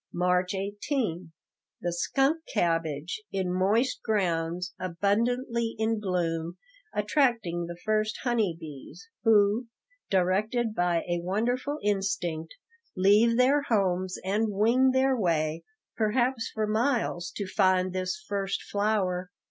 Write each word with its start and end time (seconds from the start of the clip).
March 0.11 0.55
18 0.55 1.31
The 1.81 1.93
skunk 1.93 2.41
cabbage, 2.51 3.21
in 3.31 3.53
moist 3.53 4.01
grounds, 4.03 4.73
abundantly 4.79 5.75
in 5.77 5.99
bloom, 5.99 6.57
attracting 6.91 7.67
the 7.67 7.77
first 7.85 8.17
honey 8.23 8.57
bees, 8.59 9.07
who, 9.23 9.67
directed 10.09 10.73
by 10.73 11.03
a 11.07 11.21
wonderful 11.21 11.77
instinct, 11.83 12.55
leave 12.97 13.37
their 13.37 13.61
homes 13.61 14.17
and 14.25 14.49
wing 14.49 14.89
their 14.89 15.15
way, 15.15 15.63
perhaps 15.95 16.49
for 16.51 16.65
miles, 16.65 17.31
to 17.35 17.45
find 17.45 17.93
this 17.93 18.17
first 18.27 18.63
flower. 18.71 19.29